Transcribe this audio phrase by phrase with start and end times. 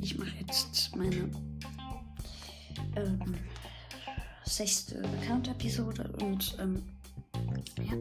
[0.00, 1.30] Ich mache jetzt meine
[2.96, 3.34] ähm,
[4.44, 6.82] sechste Account-Episode und ähm,
[7.82, 7.94] ja,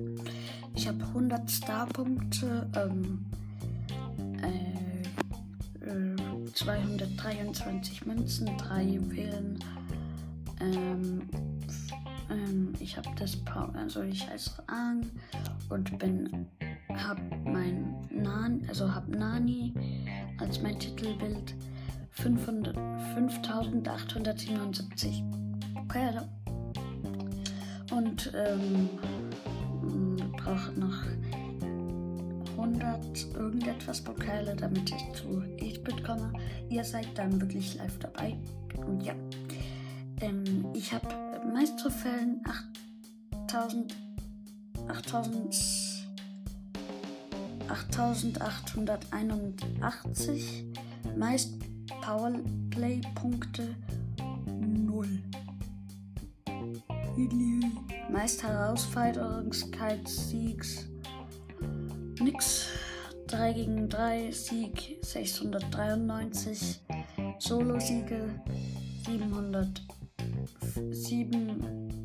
[0.75, 3.25] ich habe 100 Star-Punkte, ähm,
[4.41, 9.59] äh, äh, 223 Münzen, 3 Juwelen.
[10.61, 11.21] Ähm,
[12.29, 15.09] ähm, ich habe das Power, also ich heiße Ang
[15.69, 16.47] und bin,
[16.93, 19.73] habe mein Nan, also hab Nani
[20.37, 21.55] als mein Titelbild.
[22.13, 22.75] 500,
[23.15, 25.23] 5877
[25.73, 26.29] Pokale.
[27.91, 28.89] Und ähm,
[30.43, 31.03] brauche noch
[32.57, 36.33] 100 irgendetwas Pokale, damit ich zu 8-Bit komme.
[36.69, 38.35] Ihr seid dann wirklich live dabei.
[38.85, 39.13] Und ja,
[40.21, 41.07] ähm, ich habe
[41.53, 42.41] meist Trophäen
[43.47, 43.95] 8000,
[44.87, 46.01] 8000,
[48.41, 50.65] 8881,
[51.17, 51.53] meist
[52.01, 53.75] Powerplay-Punkte
[54.47, 55.07] 0.
[58.09, 60.87] Meist Herausforderungskreis-Siegs
[62.21, 62.67] nix.
[63.27, 66.81] 3 gegen 3 Sieg 693.
[67.39, 68.41] Solo-Siege
[69.05, 71.99] 707.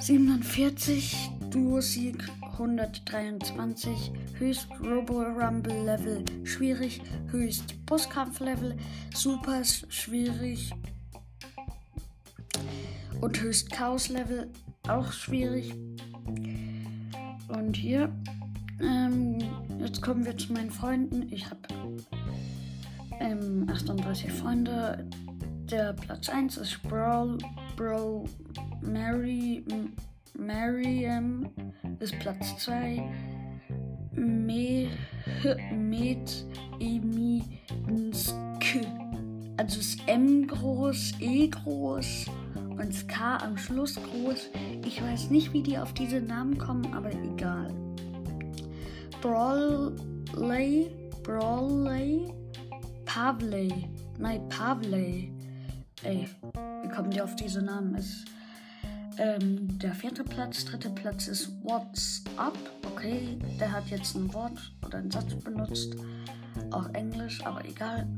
[0.00, 1.30] 47.
[1.50, 2.24] Duo-Sieg
[2.60, 4.12] 123.
[4.38, 7.00] Höchst Robo Rumble Level schwierig.
[7.30, 8.76] Höchst Bosskampf Level
[9.14, 10.70] super schwierig.
[13.22, 14.50] Und höchst Chaos Level
[14.88, 15.74] auch schwierig.
[17.48, 18.12] Und hier,
[18.80, 19.38] ähm,
[19.78, 21.32] jetzt kommen wir zu meinen Freunden.
[21.32, 21.60] Ich habe
[23.20, 25.06] ähm, 38 Freunde.
[25.70, 27.38] Der Platz 1 ist Brawl,
[27.76, 28.24] Bro,
[28.82, 29.64] Mary,
[30.36, 31.48] Mariam
[32.00, 33.02] ist Platz 2.
[34.12, 34.88] Me,
[35.72, 36.46] Med,
[36.80, 37.42] Emi,
[37.88, 38.86] Nsk.
[39.56, 42.26] Also ist M groß, E groß
[42.70, 44.48] und das K am Schluss groß.
[44.86, 47.68] Ich weiß nicht, wie die auf diese Namen kommen, aber egal.
[49.20, 50.90] Brawley,
[51.22, 52.32] Brawley,
[53.04, 53.86] Pavley,
[54.18, 55.30] nein, Pavley.
[56.02, 56.26] Ey,
[56.82, 57.94] wie kommen die auf diese Namen?
[57.96, 58.24] Ist
[59.20, 62.56] ähm, der vierte Platz, dritte Platz ist What's Up.
[62.90, 65.94] Okay, der hat jetzt ein Wort oder einen Satz benutzt.
[66.70, 68.08] Auch Englisch, aber egal.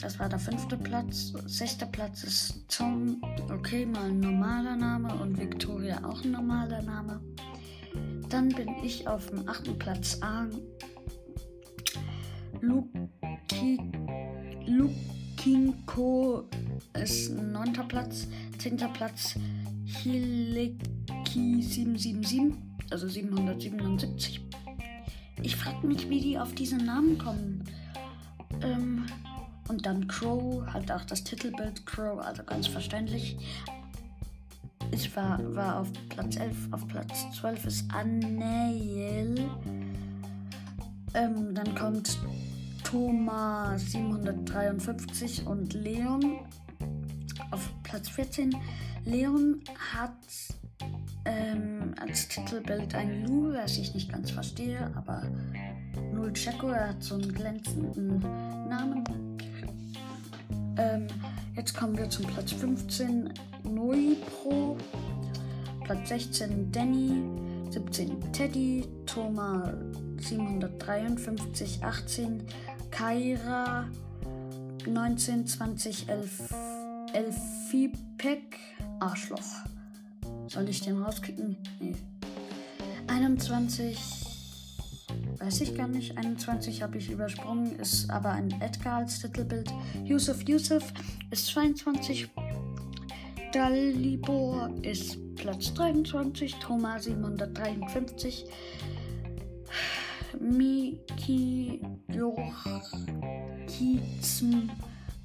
[0.00, 1.32] Das war der fünfte Platz.
[1.46, 3.22] Sechster Platz ist Tom.
[3.50, 5.14] Okay, mal ein normaler Name.
[5.14, 7.20] Und Victoria auch ein normaler Name.
[8.28, 10.50] Dann bin ich auf dem achten Platz an.
[12.60, 13.78] Luki,
[14.66, 16.48] Lukinko
[17.00, 18.26] ist ein neunter Platz.
[18.58, 19.36] Zehnter Platz
[19.98, 22.54] Hileki 777.
[22.90, 24.40] Also 777.
[25.42, 27.64] Ich frage mich, wie die auf diese Namen kommen.
[28.62, 29.06] Ähm,
[29.68, 33.36] und dann Crow, halt auch das Titelbild Crow, also ganz verständlich.
[34.90, 39.48] Ich war, war auf Platz 11, auf Platz 12 ist Anael.
[41.14, 42.18] Ähm, dann kommt
[42.84, 46.40] Thomas 753 und Leon
[47.50, 48.54] auf Platz 14.
[49.04, 49.60] Leon
[49.92, 50.10] hat
[51.24, 55.24] ähm, als Titelbild ein Lu, was ich nicht ganz verstehe, aber
[56.12, 58.18] Null Checo, er hat so einen glänzenden
[58.68, 59.04] Namen.
[60.78, 61.06] Ähm,
[61.54, 63.32] jetzt kommen wir zum Platz 15,
[63.64, 64.76] Nui Pro.
[65.84, 67.22] Platz 16, Danny.
[67.70, 68.86] 17, Teddy.
[69.06, 69.70] Thomas
[70.18, 72.46] 753, 18.
[72.90, 73.88] Kaira.
[74.86, 76.91] 19, 20, 11.
[77.14, 78.58] Elfipek.
[79.00, 79.40] Arschloch.
[80.46, 81.56] Soll ich den rauskicken?
[81.80, 81.96] Nee.
[83.08, 83.98] 21.
[85.38, 86.16] Weiß ich gar nicht.
[86.16, 87.76] 21 habe ich übersprungen.
[87.78, 89.72] Ist aber ein Edgar als Titelbild.
[90.04, 90.92] Yusuf Yusuf
[91.30, 92.28] ist 22.
[93.52, 96.54] Dalibor ist Platz 23.
[96.56, 98.46] Thomas 753.
[100.40, 102.52] Miki Jochizm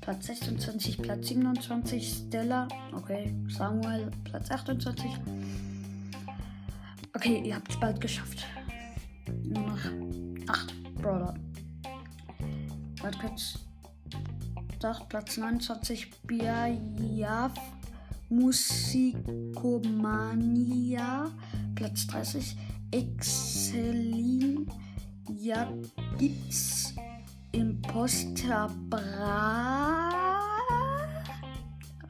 [0.08, 5.12] Platz 26, Platz 27, Stella, okay, Samuel, Platz 28.
[7.14, 8.46] Okay, ihr habt es bald geschafft.
[9.44, 9.80] Nur noch
[10.48, 11.34] 8 Brawler.
[13.02, 13.60] Warte kurz.
[14.80, 17.52] Doch, Platz 29, Biav
[18.30, 21.30] Musikomania.
[21.76, 22.56] Platz 30,
[22.92, 24.72] Excelin
[25.28, 26.94] Jagitz
[27.58, 30.12] Imposter Bra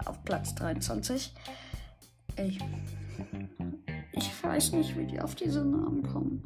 [0.06, 1.34] auf Platz 23.
[2.36, 2.58] Ey,
[4.12, 6.44] ich weiß nicht, wie die auf diese Namen kommen.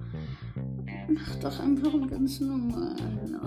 [1.10, 3.40] Mach doch einfach einen ganz normalen.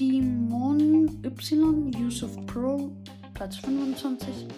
[0.00, 2.90] Dimon Y, Yusuf Pro,
[3.34, 4.48] Platz 25.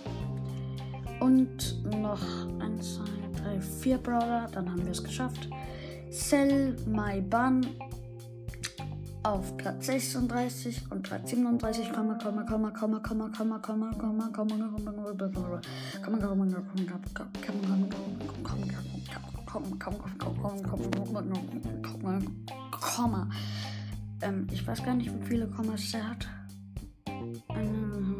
[1.21, 2.23] Und noch
[2.61, 3.05] 1, 2,
[3.43, 5.50] 3, 4 Brawler, dann haben wir es geschafft.
[6.09, 7.67] Sell My Bun
[9.22, 14.28] auf Platz 36 und Platz 37, Komma, Komma, Komma, Komma, Komma, Komma, Komma, Komma, Komma,
[14.32, 14.69] Komma,
[21.82, 22.19] Komma,
[22.70, 23.28] Komma.
[24.22, 26.28] Ähm, ich weiß gar nicht, wie viele Kommas er hat.
[27.06, 28.19] Ähm,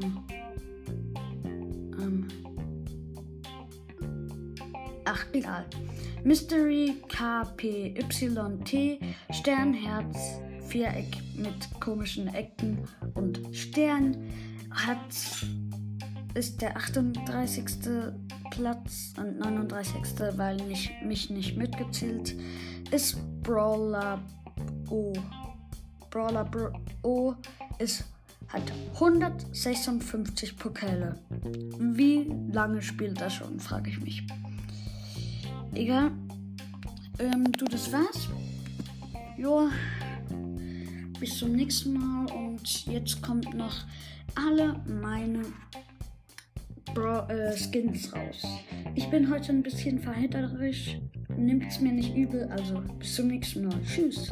[1.99, 2.29] ähm,
[5.05, 5.65] ach, egal.
[6.25, 9.01] Mystery KPYT
[9.31, 12.79] Sternherz Viereck mit komischen Ecken
[13.15, 14.17] und Stern
[14.71, 14.99] hat
[16.35, 17.65] ist der 38.
[18.51, 20.03] Platz und 39.
[20.37, 22.37] weil nicht, mich nicht mitgezählt
[22.91, 24.21] ist Brawler
[24.89, 25.13] O.
[26.11, 26.73] Brawler Bro
[27.03, 27.35] O
[27.79, 28.05] ist
[28.49, 28.63] hat
[28.95, 31.19] 156 Pokale.
[31.79, 34.27] Wie lange spielt er schon, frage ich mich.
[35.73, 36.11] Egal.
[37.21, 38.29] Ähm, du, das war's.
[39.37, 39.71] Joa.
[41.21, 42.33] Bis zum nächsten Mal.
[42.33, 43.85] Und jetzt kommt noch
[44.35, 45.43] alle meine
[46.95, 48.43] Bro äh, Skins raus.
[48.95, 50.99] Ich bin heute ein bisschen verhätterisch.
[51.37, 52.49] Nimmt's mir nicht übel.
[52.51, 53.79] Also bis zum nächsten Mal.
[53.85, 54.31] Tschüss.